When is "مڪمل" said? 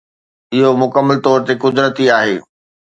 0.81-1.17